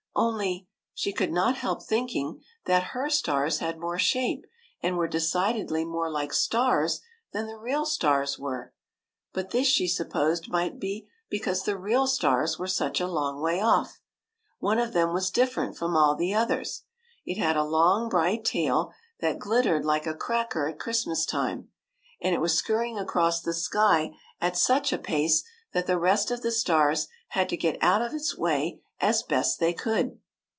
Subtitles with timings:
[0.13, 4.45] Only, she could not help thinking that her stars had more shape
[4.83, 8.73] and were decidedly more like stars than the real stars were;
[9.31, 13.61] but this, she supposed, might be because the real stars were such a long way
[13.61, 14.01] off.
[14.59, 16.83] One of them was different from all the others;
[17.25, 18.91] it had a long bright tail
[19.21, 21.69] that glittered like a cracker at Christmas time,
[22.21, 24.11] and it was scurrying across the sky
[24.41, 28.13] at such a pace that the rest of the stars had to get out of
[28.13, 30.19] its way as best they could.